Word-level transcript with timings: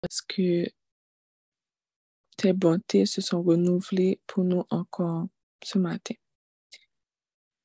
parce 0.00 0.22
que 0.22 0.66
tes 2.36 2.52
bontés 2.52 3.06
se 3.06 3.20
sont 3.20 3.42
renouvelées 3.42 4.20
pour 4.26 4.44
nous 4.44 4.64
encore 4.70 5.26
ce 5.62 5.78
matin. 5.78 6.14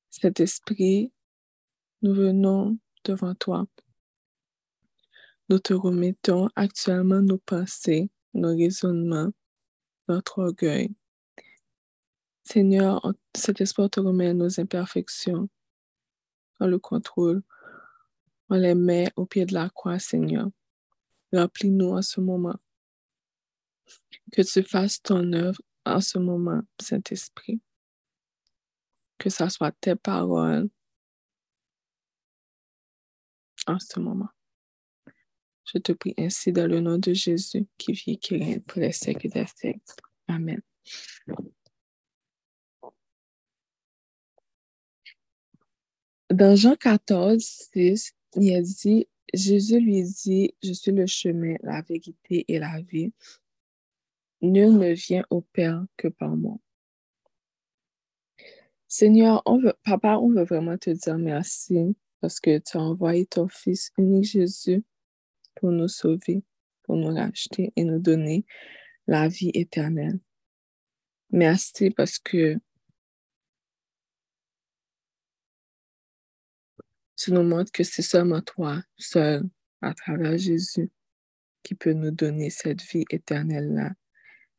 Cet 0.10 0.40
esprit, 0.40 1.12
nous 2.02 2.14
venons 2.14 2.78
devant 3.04 3.36
toi. 3.36 3.66
Nous 5.50 5.60
te 5.60 5.74
remettons 5.74 6.50
actuellement 6.56 7.22
nos 7.22 7.38
pensées, 7.38 8.10
nos 8.34 8.56
raisonnements, 8.56 9.32
notre 10.08 10.40
orgueil. 10.40 10.94
Seigneur, 12.44 13.14
cet 13.36 13.62
esprit 13.62 13.90
te 13.90 14.00
remet 14.00 14.34
nos 14.34 14.60
imperfections. 14.60 15.50
On 16.60 16.68
le 16.68 16.80
contrôle. 16.80 17.44
On 18.50 18.56
les 18.56 18.76
met 18.76 19.12
au 19.16 19.26
pied 19.26 19.46
de 19.46 19.54
la 19.54 19.70
croix, 19.70 20.00
Seigneur. 20.00 20.50
Remplis-nous 21.34 21.90
en 21.90 22.02
ce 22.02 22.22
moment. 22.22 22.56
Que 24.32 24.42
tu 24.42 24.64
fasses 24.64 25.02
ton 25.02 25.34
œuvre 25.34 25.62
en 25.86 26.00
ce 26.00 26.20
moment, 26.20 26.62
Saint-Esprit. 26.80 27.60
Que 29.18 29.30
ce 29.30 29.50
soit 29.50 29.72
tes 29.72 29.96
paroles 29.96 30.70
en 33.68 33.80
ce 33.80 34.00
moment. 34.00 34.30
Je 35.66 35.80
te 35.80 35.92
prie 35.94 36.14
ainsi 36.18 36.52
dans 36.52 36.68
le 36.68 36.80
nom 36.82 36.98
de 36.98 37.14
Jésus 37.14 37.66
qui 37.78 37.94
vit 37.94 38.20
qui 38.20 38.38
règne 38.38 38.60
pour 38.62 38.82
les 38.82 38.92
siècles 38.92 39.30
des 39.30 39.46
siècles. 39.48 39.82
Amen. 40.28 40.62
Dans 46.30 46.56
Jean 46.56 46.76
14, 46.76 47.44
6, 47.74 48.14
il 48.36 48.56
a 48.56 48.62
dit, 48.62 49.08
Jésus 49.34 49.80
lui 49.80 50.04
dit, 50.04 50.54
je 50.62 50.74
suis 50.74 50.92
le 50.92 51.08
chemin, 51.08 51.56
la 51.64 51.82
vérité 51.82 52.46
et 52.48 52.60
la 52.60 52.82
vie. 52.82 53.12
Nul 54.42 54.78
ne 54.78 54.94
vient 54.94 55.26
au 55.30 55.42
Père 55.42 55.86
que 55.98 56.08
par 56.08 56.36
moi. 56.36 56.58
Seigneur, 58.88 59.44
Papa, 59.84 60.18
on 60.18 60.30
veut 60.30 60.44
vraiment 60.44 60.78
te 60.78 60.92
dire 60.92 61.18
merci 61.18 61.96
parce 62.22 62.40
que 62.40 62.60
tu 62.60 62.78
as 62.78 62.82
envoyé 62.82 63.26
ton 63.26 63.48
Fils 63.48 63.92
unique 63.98 64.26
Jésus 64.26 64.84
pour 65.56 65.72
nous 65.72 65.88
sauver, 65.88 66.44
pour 66.84 66.96
nous 66.96 67.14
racheter 67.14 67.74
et 67.76 67.84
nous 67.84 68.00
donner 68.00 68.46
la 69.08 69.28
vie 69.28 69.52
éternelle. 69.56 70.20
Merci 71.32 71.90
parce 71.90 72.20
que 72.20 72.60
tu 77.24 77.32
nous 77.32 77.44
montres 77.44 77.72
que 77.72 77.86
c'est 77.86 78.02
seulement 78.02 78.42
toi, 78.42 78.82
seul, 78.98 79.44
à 79.82 79.94
travers 79.94 80.38
Jésus, 80.38 80.92
qui 81.64 81.74
peut 81.74 81.94
nous 81.94 82.12
donner 82.12 82.50
cette 82.50 82.82
vie 82.82 83.06
éternelle-là. 83.10 83.94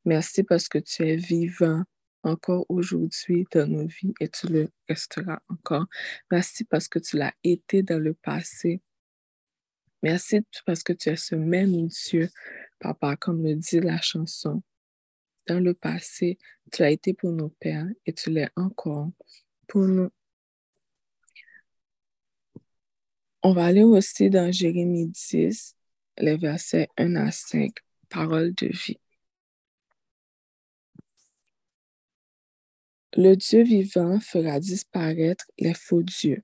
Merci 0.06 0.44
parce 0.44 0.68
que 0.68 0.78
tu 0.78 1.06
es 1.06 1.16
vivant 1.16 1.82
encore 2.22 2.64
aujourd'hui 2.70 3.44
dans 3.52 3.66
nos 3.66 3.86
vies 3.86 4.14
et 4.18 4.30
tu 4.30 4.46
le 4.46 4.70
resteras 4.88 5.40
encore. 5.50 5.84
Merci 6.30 6.64
parce 6.64 6.88
que 6.88 6.98
tu 6.98 7.18
l'as 7.18 7.34
été 7.42 7.82
dans 7.82 8.02
le 8.02 8.14
passé. 8.14 8.80
Merci 10.02 10.40
parce 10.64 10.82
que 10.82 10.94
tu 10.94 11.10
es 11.10 11.16
ce 11.16 11.34
même 11.34 11.88
Dieu, 11.88 12.30
Papa, 12.78 13.16
comme 13.16 13.42
le 13.44 13.56
dit 13.56 13.80
la 13.80 14.00
chanson. 14.00 14.62
Dans 15.46 15.60
le 15.60 15.74
passé, 15.74 16.38
tu 16.72 16.82
as 16.82 16.90
été 16.90 17.12
pour 17.12 17.30
nos 17.30 17.50
pères 17.60 17.88
et 18.06 18.14
tu 18.14 18.30
l'es 18.30 18.48
encore 18.56 19.10
pour 19.68 19.82
nous. 19.82 20.10
On 23.46 23.52
va 23.52 23.66
aller 23.66 23.82
aussi 23.82 24.30
dans 24.30 24.50
Jérémie 24.50 25.08
10, 25.08 25.76
les 26.16 26.38
versets 26.38 26.88
1 26.96 27.14
à 27.16 27.30
5, 27.30 27.74
paroles 28.08 28.54
de 28.54 28.68
vie. 28.68 28.98
Le 33.14 33.34
Dieu 33.34 33.62
vivant 33.62 34.18
fera 34.18 34.58
disparaître 34.60 35.44
les 35.58 35.74
faux 35.74 36.02
dieux. 36.02 36.42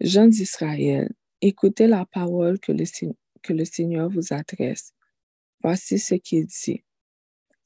Gens 0.00 0.28
d'Israël, 0.28 1.12
écoutez 1.40 1.88
la 1.88 2.06
parole 2.06 2.60
que 2.60 2.70
le, 2.70 2.84
que 3.42 3.52
le 3.52 3.64
Seigneur 3.64 4.08
vous 4.08 4.32
adresse. 4.32 4.94
Voici 5.64 5.98
ce 5.98 6.14
qu'il 6.14 6.46
dit. 6.46 6.84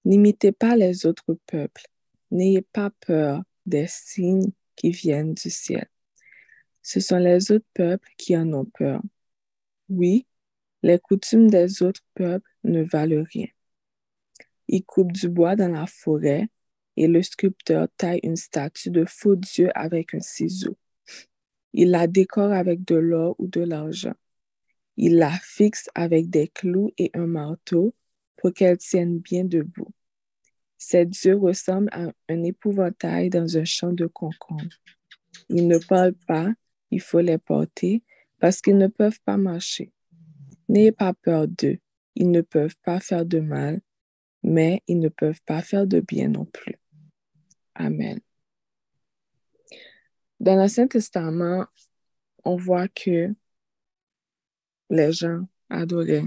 N'imitez 0.07 0.53
pas 0.53 0.75
les 0.75 1.05
autres 1.05 1.37
peuples. 1.47 1.85
N'ayez 2.31 2.63
pas 2.63 2.89
peur 3.07 3.43
des 3.67 3.87
signes 3.89 4.53
qui 4.75 4.91
viennent 4.91 5.35
du 5.35 5.51
ciel. 5.51 5.87
Ce 6.87 7.01
sont 7.01 7.19
les 7.19 7.51
autres 7.51 7.67
peuples 7.75 8.09
qui 8.17 8.37
en 8.37 8.53
ont 8.53 8.65
peur. 8.65 9.03
Oui, 9.89 10.25
les 10.85 11.01
coutumes 11.01 11.51
des 11.51 11.83
autres 11.83 12.05
peuples 12.15 12.49
ne 12.63 12.85
valent 12.85 13.25
rien. 13.33 13.49
Ils 14.69 14.85
coupent 14.85 15.11
du 15.11 15.29
bois 15.29 15.57
dans 15.57 15.67
la 15.67 15.87
forêt 15.87 16.49
et 16.97 17.09
le 17.09 17.25
sculpteur 17.25 17.89
taille 17.97 18.21
une 18.23 18.37
statue 18.37 18.91
de 18.91 19.05
faux 19.05 19.35
Dieu 19.35 19.69
avec 19.75 20.15
un 20.15 20.21
ciseau. 20.21 20.77
Il 21.73 21.91
la 21.91 22.07
décore 22.07 22.53
avec 22.53 22.85
de 22.85 22.95
l'or 22.95 23.35
ou 23.41 23.49
de 23.49 23.63
l'argent. 23.63 24.15
Il 24.97 25.17
la 25.17 25.33
fixe 25.33 25.91
avec 25.97 26.31
des 26.31 26.47
clous 26.47 26.93
et 26.99 27.11
un 27.15 27.27
marteau 27.27 27.97
pour 28.37 28.53
qu'elle 28.53 28.79
tienne 28.79 29.19
bien 29.19 29.43
debout. 29.43 29.93
Ces 30.79 31.05
dieux 31.05 31.37
ressemblent 31.37 31.91
à 31.91 32.13
un 32.29 32.43
épouvantail 32.45 33.29
dans 33.29 33.59
un 33.59 33.65
champ 33.65 33.93
de 33.93 34.07
concombre. 34.07 34.63
Ils 35.49 35.67
ne 35.67 35.79
parlent 35.79 36.15
pas, 36.29 36.49
il 36.91 37.01
faut 37.01 37.21
les 37.21 37.39
porter 37.39 38.03
parce 38.39 38.61
qu'ils 38.61 38.79
ne 38.79 38.87
peuvent 38.87 39.21
pas 39.25 39.37
marcher. 39.37 39.93
N'ayez 40.69 40.93
pas 40.93 41.15
peur 41.15 41.47
d'eux, 41.49 41.79
ils 42.15 42.31
ne 42.31 42.41
peuvent 42.41 42.77
pas 42.83 43.01
faire 43.01 43.25
de 43.25 43.41
mal, 43.41 43.81
mais 44.43 44.83
ils 44.87 44.99
ne 44.99 45.09
peuvent 45.09 45.43
pas 45.47 45.63
faire 45.63 45.87
de 45.87 46.01
bien 46.01 46.29
non 46.29 46.45
plus. 46.45 46.77
Amen. 47.75 48.21
Dans 50.41 50.57
l'Ancien 50.57 50.87
Testament, 50.87 51.67
on 52.45 52.57
voit 52.57 52.89
que 52.89 53.35
les 54.91 55.13
gens 55.13 55.47
adoraient 55.69 56.25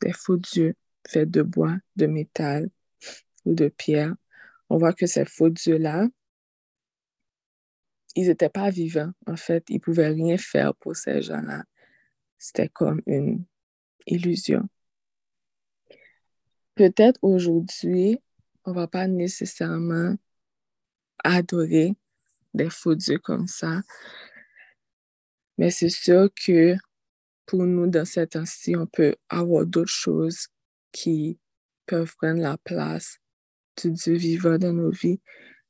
des 0.00 0.12
faux 0.12 0.36
dieux 0.36 0.74
faits 1.06 1.30
de 1.30 1.42
bois, 1.42 1.76
de 1.96 2.06
métal 2.06 2.70
ou 3.44 3.54
de 3.54 3.68
pierre. 3.68 4.14
On 4.68 4.78
voit 4.78 4.92
que 4.92 5.06
ces 5.06 5.24
faux 5.24 5.50
dieux-là, 5.50 6.08
ils 8.14 8.28
n'étaient 8.28 8.48
pas 8.48 8.70
vivants. 8.70 9.12
En 9.26 9.36
fait, 9.36 9.64
ils 9.68 9.74
ne 9.74 9.80
pouvaient 9.80 10.08
rien 10.08 10.36
faire 10.36 10.74
pour 10.74 10.96
ces 10.96 11.22
gens-là. 11.22 11.64
C'était 12.38 12.68
comme 12.68 13.00
une 13.06 13.44
illusion. 14.06 14.68
Peut-être 16.74 17.18
aujourd'hui, 17.22 18.18
on 18.64 18.70
ne 18.70 18.76
va 18.76 18.86
pas 18.86 19.06
nécessairement 19.06 20.16
adorer 21.22 21.94
des 22.54 22.70
faux 22.70 22.94
dieux 22.94 23.18
comme 23.18 23.46
ça. 23.46 23.82
Mais 25.58 25.70
c'est 25.70 25.90
sûr 25.90 26.30
que 26.34 26.76
pour 27.46 27.64
nous, 27.64 27.86
dans 27.86 28.04
cet 28.04 28.30
temps-ci, 28.30 28.76
on 28.76 28.86
peut 28.86 29.14
avoir 29.28 29.66
d'autres 29.66 29.90
choses 29.92 30.48
qui 30.92 31.38
peuvent 31.86 32.14
prendre 32.16 32.40
la 32.40 32.56
place 32.58 33.18
du 33.76 33.90
Dieu 33.90 34.14
vivant 34.14 34.56
dans 34.56 34.72
nos 34.72 34.90
vies, 34.90 35.20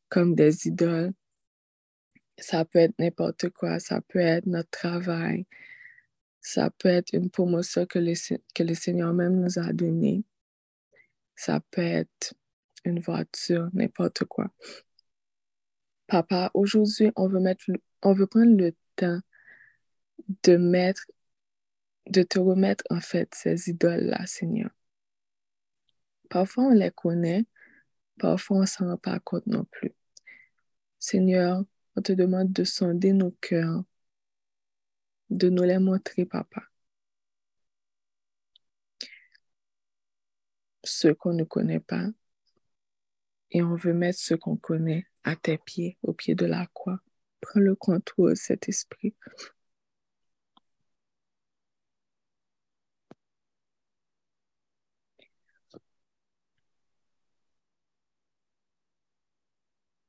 comme 0.09 0.35
des 0.35 0.69
idoles. 0.69 1.13
Ça 2.41 2.65
peut 2.65 2.79
être 2.79 2.99
n'importe 2.99 3.51
quoi, 3.51 3.79
ça 3.79 4.01
peut 4.01 4.19
être 4.19 4.47
notre 4.47 4.71
travail, 4.71 5.47
ça 6.41 6.71
peut 6.71 6.89
être 6.89 7.13
une 7.13 7.31
promotion 7.31 7.87
que 7.87 7.99
le, 7.99 8.15
que 8.55 8.63
le 8.63 8.75
Seigneur 8.75 9.13
même 9.13 9.41
nous 9.41 9.59
a 9.59 9.73
donnée, 9.73 10.25
ça 11.37 11.61
peut 11.71 11.83
être 11.83 12.35
une 12.85 13.01
voiture, 13.01 13.69
n'importe 13.73 14.25
quoi. 14.25 14.51
Papa, 16.07 16.51
aujourd'hui, 16.55 17.13
on 17.15 17.29
veut 17.29 17.41
mettre, 17.41 17.65
on 18.03 18.15
veut 18.15 18.27
prendre 18.27 18.57
le 18.57 18.75
temps 18.97 19.21
de 20.43 20.57
mettre, 20.57 21.07
de 22.09 22.23
te 22.23 22.39
remettre 22.39 22.85
en 22.91 23.01
fait 23.01 23.35
ces 23.35 23.71
idoles-là, 23.71 24.27
Seigneur. 24.27 24.71
Parfois, 26.29 26.65
on 26.65 26.71
les 26.71 26.91
connaît, 26.91 27.45
parfois, 28.19 28.59
on 28.59 28.61
ne 28.61 28.67
s'en 28.67 28.87
rend 28.87 28.97
pas 28.97 29.21
compte 29.21 29.47
non 29.47 29.65
plus. 29.65 29.95
Seigneur, 30.99 31.65
on 32.01 32.03
te 32.03 32.13
demande 32.13 32.51
de 32.51 32.65
sonder 32.65 33.13
nos 33.13 33.33
cœurs, 33.43 33.85
de 35.29 35.51
nous 35.51 35.65
les 35.65 35.79
montrer, 35.79 36.25
Papa. 36.25 36.63
Ceux 40.83 41.13
qu'on 41.13 41.35
ne 41.35 41.45
connaît 41.45 41.79
pas, 41.79 42.07
et 43.51 43.63
on 43.63 43.75
veut 43.75 43.93
mettre 43.93 44.19
ce 44.19 44.33
qu'on 44.33 44.57
connaît 44.57 45.09
à 45.25 45.37
tes 45.37 45.59
pieds, 45.59 45.99
au 46.03 46.15
pied 46.15 46.35
de 46.35 46.47
la 46.47 46.67
croix. 46.73 47.01
Prends 47.43 47.61
le 47.61 47.75
contrôle, 47.75 48.35
cet 48.35 48.71
esprit. 48.71 49.15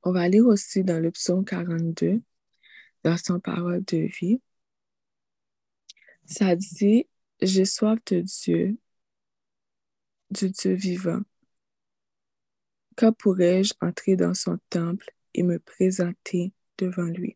On 0.03 0.12
va 0.12 0.27
lire 0.30 0.45
aussi 0.45 0.83
dans 0.83 1.00
le 1.00 1.09
psaume 1.09 1.44
42, 1.44 2.21
dans 3.03 3.18
son 3.18 3.39
parole 3.39 3.83
de 3.86 3.98
vie. 3.98 4.42
Ça 6.25 6.56
dit, 6.56 7.07
j'ai 7.42 7.63
soif 7.65 8.00
de 8.07 8.21
Dieu, 8.21 8.77
du 10.31 10.50
Dieu 10.50 10.74
vivant. 10.74 11.21
Quand 12.95 13.12
pourrais-je 13.12 13.74
entrer 13.81 14.15
dans 14.15 14.33
son 14.33 14.57
temple 14.69 15.12
et 15.33 15.44
me 15.44 15.59
présenter 15.59 16.53
devant 16.77 17.03
lui? 17.03 17.36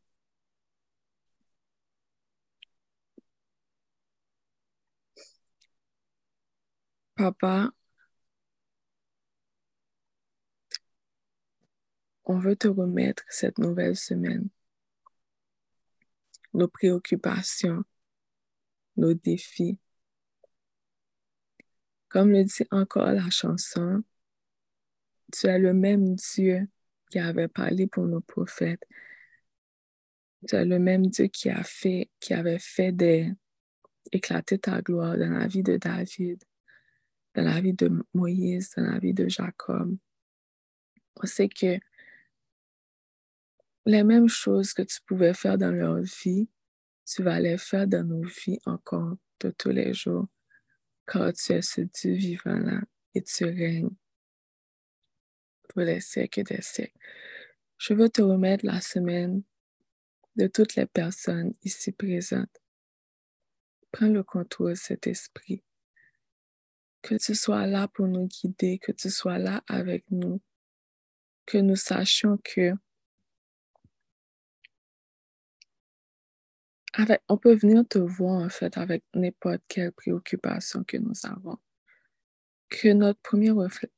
Papa, 7.16 7.72
on 12.26 12.40
veut 12.40 12.56
te 12.56 12.68
remettre 12.68 13.24
cette 13.30 13.60
nouvelle 13.60 13.96
semaine, 13.96 14.50
nos 16.54 16.68
préoccupations, 16.68 17.84
nos 18.98 19.14
défis. 19.14 19.78
Comme 22.10 22.32
le 22.32 22.44
dit 22.44 22.66
encore 22.72 23.12
la 23.12 23.30
chanson, 23.30 24.04
tu 25.32 25.48
es 25.48 25.60
le 25.60 25.74
même 25.74 26.16
Dieu 26.16 26.68
qui 27.12 27.20
avait 27.20 27.48
parlé 27.48 27.88
pour 27.88 28.06
nos 28.06 28.22
prophètes. 28.22 28.86
Tu 30.48 30.56
es 30.56 30.66
le 30.66 30.80
même 30.80 31.08
Dieu 31.08 31.28
qui 31.28 31.50
a 31.50 31.64
fait, 31.64 32.10
qui 32.20 32.34
avait 32.34 32.60
fait 32.60 32.96
éclater 34.12 34.60
ta 34.60 34.82
gloire 34.82 35.18
dans 35.18 35.32
la 35.32 35.48
vie 35.48 35.64
de 35.64 35.78
David, 35.78 36.44
dans 37.34 37.44
la 37.44 37.60
vie 37.60 37.74
de 37.74 37.92
Moïse, 38.14 38.72
dans 38.78 38.84
la 38.84 39.00
vie 39.00 39.14
de 39.14 39.28
Jacob. 39.28 39.98
On 41.22 41.26
sait 41.26 41.50
que 41.50 41.80
les 43.86 44.04
mêmes 44.04 44.28
choses 44.28 44.74
que 44.74 44.82
tu 44.82 45.00
pouvais 45.06 45.34
faire 45.34 45.58
dans 45.58 45.72
leur 45.72 46.00
vie, 46.02 46.50
tu 47.06 47.24
vas 47.24 47.40
les 47.40 47.58
faire 47.58 47.88
dans 47.88 48.04
nos 48.04 48.24
vies 48.24 48.60
encore 48.66 49.16
de 49.40 49.52
tous 49.52 49.70
les 49.70 49.94
jours, 49.94 50.28
car 51.08 51.32
tu 51.34 51.54
es 51.54 51.62
ce 51.62 51.82
Dieu 51.82 52.14
vivant-là 52.14 52.82
et 53.14 53.22
tu 53.22 53.46
règnes 53.46 53.96
pour 55.70 55.82
les 55.82 56.02
siècles 56.02 56.44
des 56.44 56.62
siècles. 56.62 56.98
Je 57.78 57.94
veux 57.94 58.10
te 58.10 58.22
remettre 58.22 58.66
la 58.66 58.82
semaine 58.82 59.44
de 60.36 60.48
toutes 60.48 60.76
les 60.76 60.86
personnes 60.86 61.54
ici 61.64 61.92
présentes. 61.92 62.62
Prends 63.92 64.08
le 64.08 64.24
contrôle 64.24 64.72
de 64.72 64.78
cet 64.78 65.08
esprit. 65.08 65.64
Que 67.02 67.16
tu 67.16 67.36
sois 67.36 67.68
là 67.68 67.88
pour 67.88 68.08
nous 68.08 68.28
guider, 68.28 68.80
que 68.80 68.92
tu 68.92 69.10
sois 69.10 69.38
là 69.38 69.64
avec 69.68 70.10
nous, 70.10 70.42
que 71.46 71.60
nous 71.60 71.76
sachions 71.76 72.40
que 72.44 72.74
on 77.30 77.38
peut 77.38 77.56
venir 77.56 77.84
te 77.88 77.98
voir 77.98 78.44
en 78.44 78.50
fait 78.50 78.78
avec 78.78 79.04
n'importe 79.14 79.62
quelle 79.68 79.92
préoccupation 79.92 80.84
que 80.84 80.98
nous 80.98 81.14
avons. 81.24 81.58
Que 82.70 82.94
notre 82.94 83.20
premier 83.22 83.52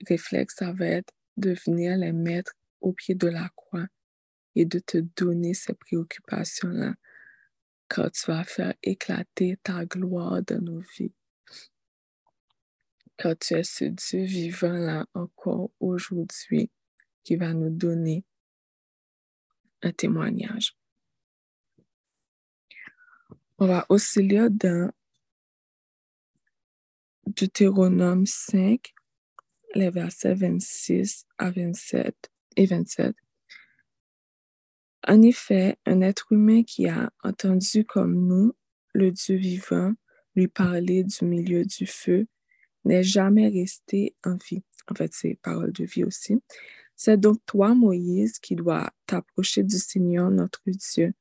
réflexe, 0.07 0.55
ça 0.57 0.71
va 0.73 0.85
être 0.85 1.13
de 1.37 1.55
venir 1.65 1.97
les 1.97 2.11
mettre 2.11 2.53
au 2.81 2.93
pied 2.93 3.15
de 3.15 3.27
la 3.27 3.49
croix 3.55 3.87
et 4.55 4.65
de 4.65 4.79
te 4.79 4.97
donner 4.97 5.53
ces 5.53 5.73
préoccupations-là 5.73 6.95
quand 7.87 8.09
tu 8.11 8.31
vas 8.31 8.43
faire 8.43 8.73
éclater 8.83 9.57
ta 9.63 9.85
gloire 9.85 10.41
dans 10.43 10.61
nos 10.61 10.81
vies. 10.97 11.13
Quand 13.17 13.37
tu 13.39 13.55
es 13.55 13.63
ce 13.63 13.85
Dieu 13.85 14.23
vivant-là 14.23 15.05
encore 15.13 15.71
aujourd'hui 15.79 16.69
qui 17.23 17.35
va 17.35 17.53
nous 17.53 17.69
donner 17.69 18.25
un 19.81 19.91
témoignage. 19.91 20.75
On 23.59 23.65
va 23.65 23.87
aussi 23.89 24.21
lire 24.21 24.51
dans 24.51 24.91
Deutéronome 27.25 28.27
5, 28.27 28.93
les 29.73 29.89
versets 29.89 30.35
26 30.35 31.25
à 31.39 31.49
27 31.49 32.15
et 32.55 32.65
27. 32.67 33.15
En 35.07 35.21
effet, 35.23 35.77
un 35.87 36.01
être 36.01 36.31
humain 36.31 36.61
qui 36.61 36.87
a 36.87 37.09
entendu 37.23 37.83
comme 37.83 38.27
nous 38.27 38.53
le 38.93 39.11
Dieu 39.11 39.37
vivant 39.37 39.93
lui 40.35 40.47
parler 40.47 41.03
du 41.03 41.25
milieu 41.25 41.65
du 41.65 41.87
feu 41.87 42.27
n'est 42.85 43.03
jamais 43.03 43.47
resté 43.47 44.15
en 44.23 44.35
vie. 44.35 44.61
En 44.91 44.93
fait, 44.93 45.11
c'est 45.15 45.39
parole 45.41 45.71
de 45.71 45.83
vie 45.83 46.03
aussi. 46.03 46.39
C'est 46.95 47.19
donc 47.19 47.39
toi, 47.47 47.73
Moïse, 47.73 48.37
qui 48.37 48.55
dois 48.55 48.91
t'approcher 49.07 49.63
du 49.63 49.79
Seigneur, 49.79 50.29
notre 50.29 50.61
Dieu, 50.67 51.13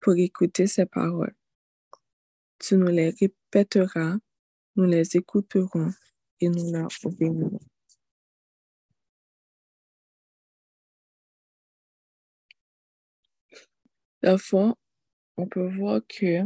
pour 0.00 0.14
écouter 0.14 0.66
ses 0.66 0.86
paroles. 0.86 1.34
Tu 2.60 2.76
nous 2.76 2.88
les 2.88 3.10
répéteras, 3.10 4.18
nous 4.76 4.84
les 4.84 5.16
écouterons 5.16 5.90
et 6.40 6.48
nous 6.50 6.70
leur 6.70 6.88
obéirons. 7.04 7.58
La 14.20 14.36
fois, 14.36 14.76
on 15.38 15.48
peut 15.48 15.74
voir 15.74 16.02
que 16.06 16.42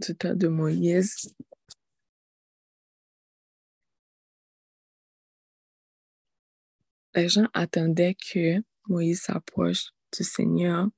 du 0.00 0.16
temps 0.16 0.34
de 0.34 0.48
Moïse, 0.48 1.32
les 7.14 7.28
gens 7.28 7.48
attendaient 7.54 8.16
que 8.16 8.60
Moïse 8.88 9.22
s'approche 9.22 9.92
du 10.16 10.24
Seigneur 10.24 10.88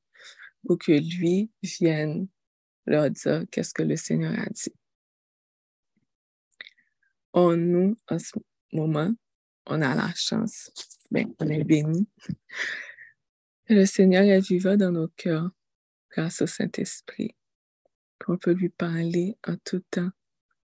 pour 0.66 0.78
que 0.78 0.92
lui 0.92 1.50
vienne 1.62 2.28
leur 2.88 3.10
dire 3.10 3.44
qu'est-ce 3.50 3.74
que 3.74 3.82
le 3.82 3.96
Seigneur 3.96 4.32
a 4.38 4.46
dit. 4.46 4.74
On 7.32 7.56
nous, 7.56 7.96
en 8.08 8.18
ce 8.18 8.32
moment, 8.72 9.12
on 9.66 9.82
a 9.82 9.94
la 9.94 10.12
chance, 10.14 10.70
ben, 11.10 11.32
on 11.38 11.48
est 11.48 11.64
béni. 11.64 12.08
Le 13.68 13.84
Seigneur 13.84 14.22
est 14.22 14.40
vivant 14.40 14.76
dans 14.76 14.90
nos 14.90 15.08
cœurs 15.08 15.50
grâce 16.10 16.40
au 16.40 16.46
Saint-Esprit. 16.46 17.36
On 18.26 18.36
peut 18.36 18.52
lui 18.52 18.70
parler 18.70 19.36
en 19.46 19.56
tout 19.58 19.80
temps, 19.90 20.10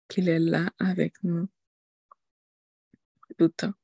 qu'il 0.09 0.29
est 0.29 0.39
là 0.39 0.71
avec 0.79 1.15
nous, 1.23 1.49
tout 3.39 3.49
temps. 3.49 3.75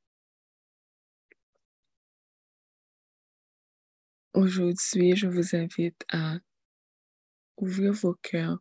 Aujourd'hui, 4.34 5.14
je 5.14 5.26
vous 5.26 5.54
invite 5.54 6.04
à 6.08 6.38
ouvrir 7.62 7.92
vos 7.92 8.14
cœurs. 8.14 8.58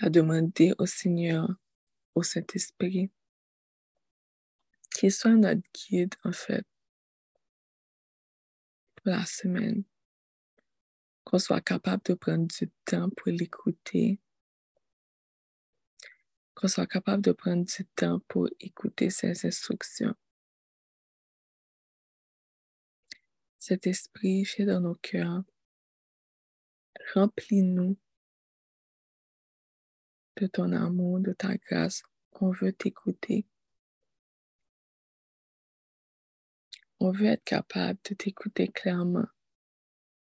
À 0.00 0.10
demander 0.10 0.74
au 0.78 0.86
Seigneur, 0.86 1.48
au 2.14 2.22
Saint-Esprit, 2.22 3.10
qu'il 4.92 5.10
soit 5.10 5.34
notre 5.34 5.62
guide, 5.72 6.14
en 6.24 6.32
fait, 6.32 6.64
pour 8.96 9.08
la 9.08 9.24
semaine. 9.24 9.82
Qu'on 11.24 11.38
soit 11.38 11.60
capable 11.60 12.02
de 12.04 12.14
prendre 12.14 12.46
du 12.46 12.70
temps 12.84 13.10
pour 13.10 13.28
l'écouter. 13.28 14.20
Qu'on 16.54 16.68
soit 16.68 16.86
capable 16.86 17.22
de 17.22 17.32
prendre 17.32 17.64
du 17.64 17.84
temps 17.96 18.20
pour 18.28 18.48
écouter 18.60 19.10
ses 19.10 19.46
instructions. 19.46 20.14
Cet 23.68 23.86
esprit 23.86 24.46
fait 24.46 24.64
dans 24.64 24.80
nos 24.80 24.94
cœurs. 24.94 25.42
Remplis-nous 27.12 27.98
de 30.40 30.46
ton 30.46 30.72
amour, 30.72 31.20
de 31.20 31.34
ta 31.34 31.54
grâce. 31.54 32.02
On 32.40 32.50
veut 32.50 32.72
t'écouter. 32.72 33.46
On 36.98 37.10
veut 37.10 37.26
être 37.26 37.44
capable 37.44 37.98
de 38.08 38.14
t'écouter 38.14 38.68
clairement 38.68 39.28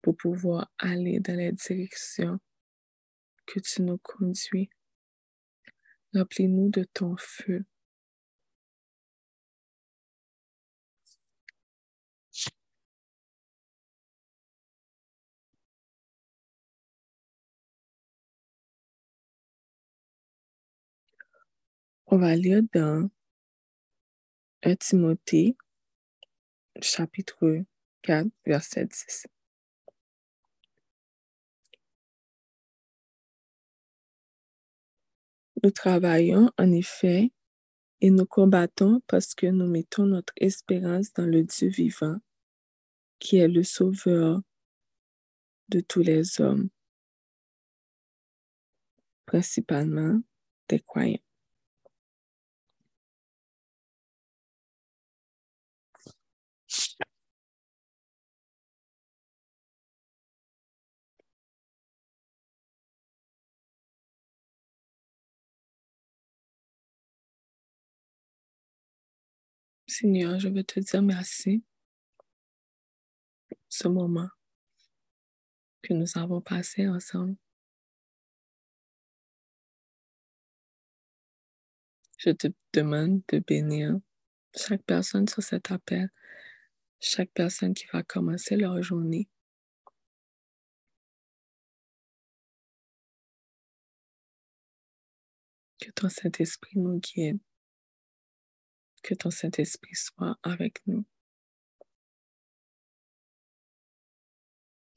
pour 0.02 0.16
pouvoir 0.16 0.68
aller 0.78 1.20
dans 1.20 1.38
la 1.38 1.52
direction 1.52 2.40
que 3.46 3.60
tu 3.60 3.82
nous 3.82 3.99
conduis. 3.99 4.70
Remplis-nous 6.14 6.70
de 6.70 6.82
ton 6.82 7.14
feu. 7.16 7.64
On 22.12 22.19
va 22.19 22.35
lire 22.35 22.62
dans 22.75 23.09
1 24.64 24.75
Timothée, 24.75 25.57
chapitre 26.83 27.62
4, 28.02 28.26
verset 28.45 28.87
10. 28.87 29.29
Nous 35.62 35.71
travaillons 35.71 36.50
en 36.59 36.73
effet 36.73 37.31
et 38.00 38.11
nous 38.11 38.26
combattons 38.26 39.00
parce 39.07 39.37
que 39.37 39.47
nous 39.47 39.69
mettons 39.69 40.07
notre 40.07 40.33
espérance 40.37 41.12
dans 41.12 41.26
le 41.26 41.45
Dieu 41.45 41.69
vivant, 41.69 42.17
qui 43.21 43.37
est 43.37 43.47
le 43.47 43.62
Sauveur 43.62 44.40
de 45.69 45.79
tous 45.79 46.02
les 46.02 46.40
hommes. 46.40 46.71
principalement 49.26 50.21
des 50.69 50.81
croyants. 50.81 51.29
Seigneur, 69.90 70.38
je 70.38 70.49
veux 70.49 70.62
te 70.62 70.78
dire 70.78 71.02
merci 71.02 71.64
ce 73.68 73.88
moment 73.88 74.28
que 75.82 75.92
nous 75.94 76.06
avons 76.14 76.40
passé 76.40 76.87
ensemble. 76.87 77.37
Je 82.18 82.30
te 82.30 82.47
demande 82.73 83.23
de 83.32 83.40
bénir 83.40 83.99
chaque 84.56 84.85
personne 84.85 85.26
sur 85.26 85.42
cet 85.42 85.73
appel, 85.73 86.09
chaque 87.00 87.32
personne 87.32 87.75
qui 87.75 87.87
va 87.92 88.04
commencer 88.04 88.56
leur 88.56 88.80
journée. 88.82 89.28
Que 95.80 95.90
ton 95.90 96.09
Saint-Esprit 96.09 96.78
nous 96.78 97.00
guide. 97.00 97.40
Que 99.02 99.14
ton 99.14 99.30
Saint-Esprit 99.30 99.95
soit 99.95 100.38
avec 100.42 100.87
nous. 100.87 101.04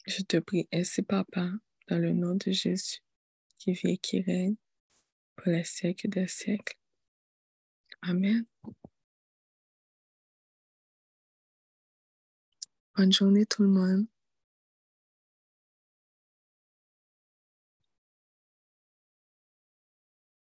Je 0.05 0.22
te 0.24 0.38
prie 0.38 0.67
ainsi, 0.74 1.01
Papa, 1.01 1.50
dans 1.88 1.98
le 1.98 2.12
nom 2.12 2.36
de 2.36 2.51
Jésus, 2.51 3.00
qui 3.57 3.74
vit 3.74 3.91
et 3.91 3.98
qui 3.98 4.22
règne 4.22 4.55
pour 5.36 5.51
les 5.51 5.63
siècles 5.63 6.10
des 6.10 6.27
siècles. 6.27 6.77
Amen. 8.01 8.45
Bonne 12.95 13.12
journée 13.12 13.45
tout 13.45 13.63
le 13.63 13.69
monde. 13.69 14.12